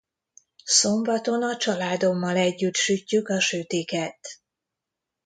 [0.65, 4.39] Szombaton a családommal együtt sütjük a sütiket.